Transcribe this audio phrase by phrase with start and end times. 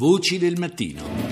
[0.00, 1.29] Voci del mattino.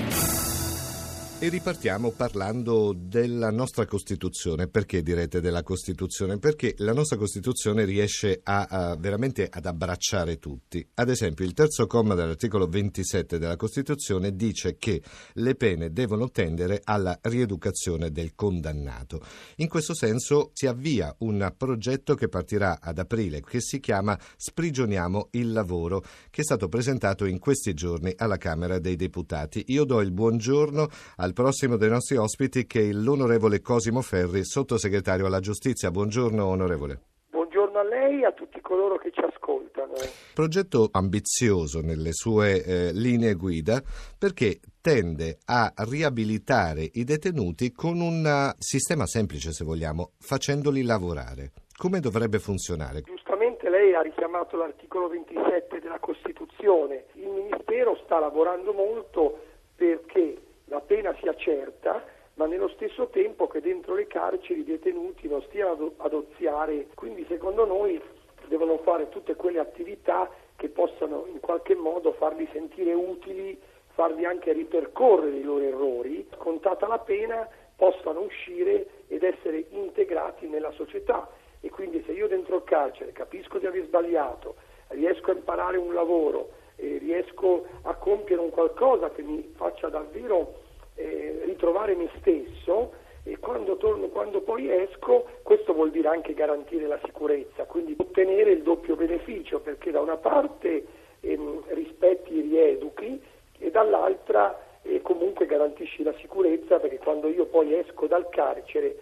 [1.41, 4.67] E ripartiamo parlando della nostra Costituzione.
[4.67, 6.37] Perché direte della Costituzione?
[6.37, 10.85] Perché la nostra Costituzione riesce a, a, veramente ad abbracciare tutti.
[10.95, 15.01] Ad esempio, il terzo comma dell'articolo 27 della Costituzione dice che
[15.35, 19.21] le pene devono tendere alla rieducazione del condannato.
[19.57, 25.29] In questo senso si avvia un progetto che partirà ad aprile, che si chiama Sprigioniamo
[25.31, 29.63] il lavoro, che è stato presentato in questi giorni alla Camera dei Deputati.
[29.67, 34.43] Io do il buongiorno al al prossimo dei nostri ospiti che è l'onorevole Cosimo Ferri,
[34.43, 35.91] sottosegretario alla giustizia.
[35.91, 37.01] Buongiorno onorevole.
[37.29, 39.93] Buongiorno a lei e a tutti coloro che ci ascoltano.
[40.33, 43.79] Progetto ambizioso nelle sue eh, linee guida
[44.17, 51.51] perché tende a riabilitare i detenuti con un sistema semplice, se vogliamo, facendoli lavorare.
[51.77, 53.01] Come dovrebbe funzionare?
[53.01, 57.05] Giustamente lei ha richiamato l'articolo 27 della Costituzione.
[57.13, 62.03] Il Ministero sta lavorando molto perché la pena sia certa,
[62.35, 66.87] ma nello stesso tempo che dentro le carceri i detenuti non stiano ad oziare.
[66.95, 68.01] Quindi secondo noi
[68.47, 73.59] devono fare tutte quelle attività che possano in qualche modo farli sentire utili,
[73.93, 80.71] farli anche ripercorrere i loro errori, scontata la pena possano uscire ed essere integrati nella
[80.71, 81.29] società.
[81.61, 84.55] E quindi se io dentro il carcere capisco di aver sbagliato,
[84.89, 90.67] riesco a imparare un lavoro, eh, riesco a compiere un qualcosa che mi faccia davvero
[90.99, 92.91] eh, ritrovare me stesso
[93.23, 98.51] e quando, torno, quando poi esco questo vuol dire anche garantire la sicurezza, quindi ottenere
[98.51, 100.85] il doppio beneficio perché da una parte
[101.21, 103.21] ehm, rispetti, rieduchi
[103.57, 108.97] e dall'altra eh, comunque garantisci la sicurezza perché quando io poi esco dal carcere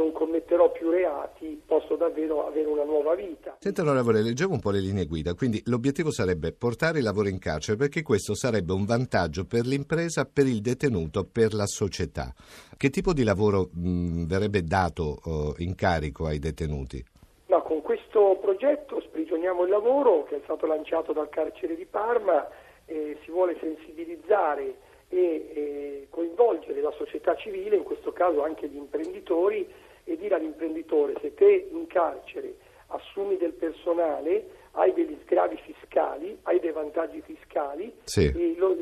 [0.00, 3.56] non commetterò più reati, posso davvero avere una nuova vita.
[3.58, 7.38] Senta onorevole, leggevo un po' le linee guida, quindi l'obiettivo sarebbe portare il lavoro in
[7.38, 12.32] carcere perché questo sarebbe un vantaggio per l'impresa, per il detenuto, per la società.
[12.76, 17.04] Che tipo di lavoro mh, verrebbe dato uh, in carico ai detenuti?
[17.48, 22.48] No, con questo progetto Sprigioniamo il lavoro, che è stato lanciato dal carcere di Parma,
[22.86, 24.76] eh, si vuole sensibilizzare
[25.08, 29.68] e eh, coinvolgere la società civile, in questo caso anche gli imprenditori,
[30.12, 32.54] e dire all'imprenditore se te in carcere
[32.88, 38.56] assumi del personale, hai degli sgravi fiscali, hai dei vantaggi fiscali, sì.
[38.56, 38.76] lo,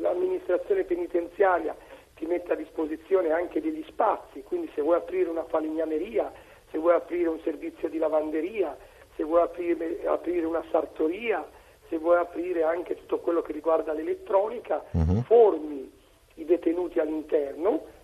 [0.00, 1.74] l'amministrazione penitenziaria
[2.14, 6.30] ti mette a disposizione anche degli spazi, quindi se vuoi aprire una falegnameria,
[6.70, 8.76] se vuoi aprire un servizio di lavanderia,
[9.16, 11.46] se vuoi aprire, aprire una sartoria,
[11.88, 15.22] se vuoi aprire anche tutto quello che riguarda l'elettronica, uh-huh.
[15.22, 15.90] formi
[16.34, 18.00] i detenuti all'interno,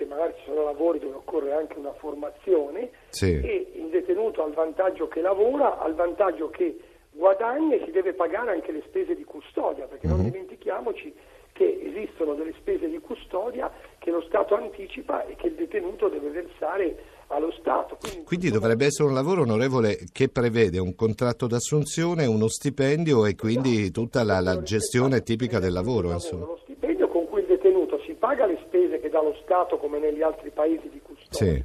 [0.00, 3.38] perché magari ci sono lavori dove occorre anche una formazione, sì.
[3.40, 6.78] e il detenuto ha il vantaggio che lavora, ha il vantaggio che
[7.12, 10.16] guadagna e si deve pagare anche le spese di custodia, perché uh-huh.
[10.16, 10.30] non mhm.
[10.30, 11.12] dimentichiamoci
[11.52, 16.30] che esistono delle spese di custodia che lo Stato anticipa e che il detenuto deve
[16.30, 16.96] versare
[17.26, 17.98] allo Stato.
[18.00, 23.34] Quindi, quindi dovrebbe essere un lavoro onorevole che prevede un contratto d'assunzione, uno stipendio e
[23.34, 24.00] quindi esatto.
[24.00, 26.12] tutta la, la gestione tipica del lavoro.
[26.12, 26.46] Insomma.
[26.46, 28.69] Lo stipendio con cui il detenuto si paga le spese
[29.10, 31.64] che dà lo Stato come negli altri paesi di custodia,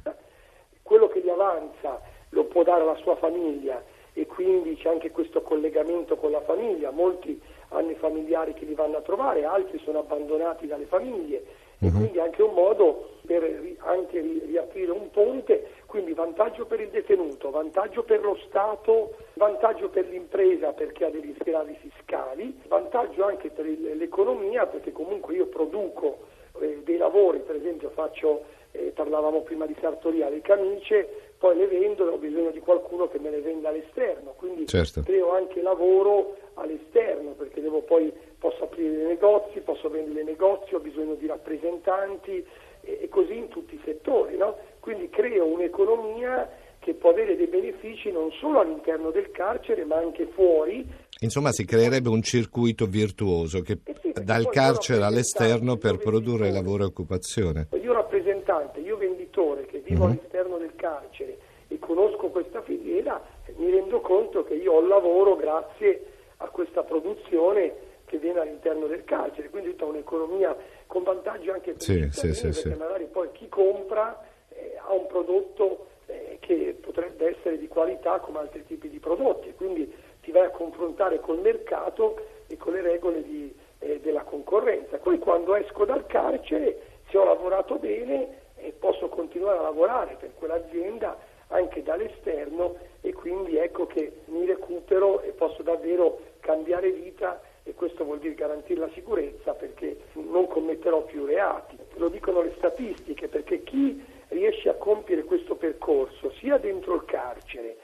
[0.82, 5.42] quello che gli avanza lo può dare alla sua famiglia e quindi c'è anche questo
[5.42, 6.90] collegamento con la famiglia.
[6.90, 11.44] Molti hanno i familiari che li vanno a trovare, altri sono abbandonati dalle famiglie
[11.78, 11.88] uh-huh.
[11.88, 11.98] e mhm.
[11.98, 16.88] quindi anche un modo per ri- anche ri- riaprire un ponte, quindi vantaggio per il
[16.88, 23.50] detenuto, vantaggio per lo Stato, vantaggio per l'impresa perché ha degli sgravi fiscali, vantaggio anche
[23.50, 29.42] per il- l'economia perché comunque io produco eh, dei lavori, per esempio faccio, eh, parlavamo
[29.42, 31.08] prima di sartoria, le camicie,
[31.38, 35.02] poi le vendo e ho bisogno di qualcuno che me le venda all'esterno, quindi certo.
[35.02, 40.80] creo anche lavoro all'esterno perché devo poi posso aprire dei negozi, posso vendere negozi, ho
[40.80, 42.44] bisogno di rappresentanti
[42.80, 44.56] e, e così in tutti i settori, no?
[44.80, 46.48] quindi creo un'economia
[46.86, 50.86] che può avere dei benefici non solo all'interno del carcere ma anche fuori.
[51.20, 56.82] Insomma si creerebbe un circuito virtuoso che eh sì, dal carcere all'esterno per produrre lavoro
[56.82, 57.68] e occupazione.
[57.80, 60.10] Io rappresentante, io venditore che vivo uh-huh.
[60.10, 63.22] all'esterno del carcere e conosco questa filiera,
[63.56, 66.04] mi rendo conto che io ho lavoro grazie
[66.38, 67.72] a questa produzione
[68.04, 70.54] che viene all'interno del carcere, quindi tutta un'economia
[70.86, 74.92] con vantaggi anche per sì, cittadini, sì, perché sì, magari poi chi compra eh, ha
[74.92, 79.90] un prodotto eh, che potrebbe essere di qualità come altri tipi di prodotti, quindi
[80.26, 82.16] ti vai a confrontare col mercato
[82.48, 84.98] e con le regole di, eh, della concorrenza.
[84.98, 90.32] Poi quando esco dal carcere, se ho lavorato bene, eh, posso continuare a lavorare per
[90.34, 91.16] quell'azienda
[91.48, 98.02] anche dall'esterno e quindi ecco che mi recupero e posso davvero cambiare vita e questo
[98.02, 101.78] vuol dire garantire la sicurezza perché non commetterò più reati.
[101.98, 107.76] Lo dicono le statistiche perché chi riesce a compiere questo percorso sia dentro il carcere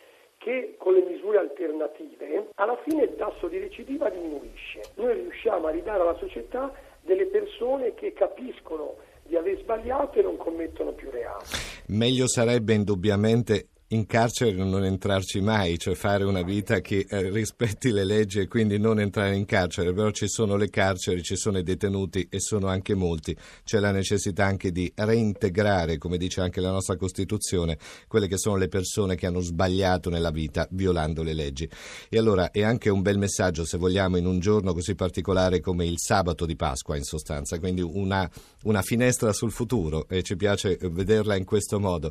[0.92, 4.82] con le misure alternative, alla fine il tasso di recidiva diminuisce.
[4.96, 10.36] Noi riusciamo a ridare alla società delle persone che capiscono di aver sbagliato e non
[10.36, 11.44] commettono più reati.
[11.88, 17.90] Meglio sarebbe indubbiamente in carcere non entrarci mai, cioè fare una vita che eh, rispetti
[17.90, 21.58] le leggi e quindi non entrare in carcere, però ci sono le carceri, ci sono
[21.58, 26.60] i detenuti e sono anche molti, c'è la necessità anche di reintegrare, come dice anche
[26.60, 27.76] la nostra Costituzione,
[28.08, 31.68] quelle che sono le persone che hanno sbagliato nella vita violando le leggi.
[32.08, 35.84] E allora è anche un bel messaggio, se vogliamo, in un giorno così particolare come
[35.84, 38.28] il sabato di Pasqua in sostanza, quindi una,
[38.64, 42.10] una finestra sul futuro e ci piace vederla in questo modo.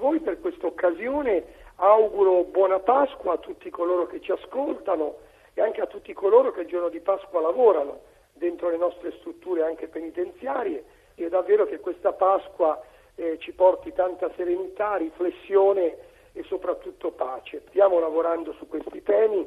[0.00, 0.37] Voi per
[0.78, 1.44] occasione,
[1.76, 5.16] auguro buona Pasqua a tutti coloro che ci ascoltano
[5.54, 8.00] e anche a tutti coloro che il giorno di Pasqua lavorano
[8.32, 10.84] dentro le nostre strutture anche penitenziarie.
[11.16, 12.80] E davvero che questa Pasqua
[13.16, 15.96] eh, ci porti tanta serenità, riflessione
[16.32, 17.62] e soprattutto pace.
[17.70, 19.44] Stiamo lavorando su questi temi,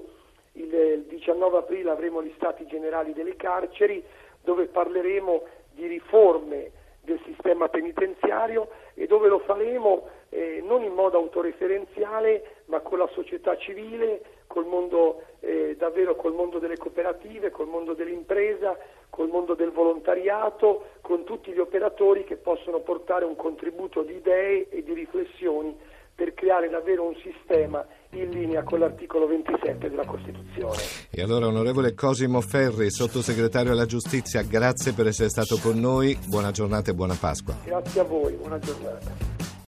[0.54, 4.04] il, il 19 aprile avremo gli stati generali delle carceri
[4.42, 11.18] dove parleremo di riforme del sistema penitenziario e dove lo faremo eh, non in modo
[11.18, 17.68] autoreferenziale ma con la società civile, col mondo, eh, davvero col mondo delle cooperative, col
[17.68, 18.78] mondo dell'impresa,
[19.10, 24.70] col mondo del volontariato, con tutti gli operatori che possono portare un contributo di idee
[24.70, 25.78] e di riflessioni
[26.14, 30.78] per creare davvero un sistema in linea con l'articolo 27 della Costituzione.
[31.10, 36.52] E allora, onorevole Cosimo Ferri, sottosegretario alla giustizia, grazie per essere stato con noi, buona
[36.52, 37.56] giornata e buona Pasqua.
[37.64, 39.31] Grazie a voi, buona giornata.